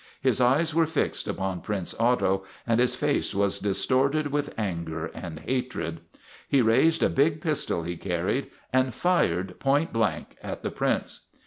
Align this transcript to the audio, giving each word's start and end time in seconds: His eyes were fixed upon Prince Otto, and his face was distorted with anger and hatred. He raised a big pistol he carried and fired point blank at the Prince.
His 0.19 0.41
eyes 0.41 0.73
were 0.73 0.87
fixed 0.87 1.27
upon 1.27 1.61
Prince 1.61 1.93
Otto, 1.99 2.43
and 2.65 2.79
his 2.79 2.95
face 2.95 3.35
was 3.35 3.59
distorted 3.59 4.31
with 4.31 4.51
anger 4.57 5.11
and 5.13 5.41
hatred. 5.41 5.99
He 6.49 6.59
raised 6.59 7.03
a 7.03 7.07
big 7.09 7.39
pistol 7.39 7.83
he 7.83 7.97
carried 7.97 8.49
and 8.73 8.95
fired 8.95 9.59
point 9.59 9.93
blank 9.93 10.37
at 10.41 10.63
the 10.63 10.71
Prince. 10.71 11.27